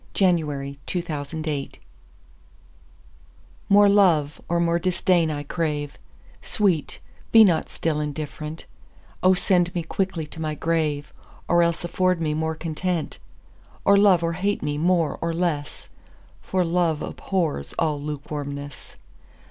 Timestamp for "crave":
5.43-5.99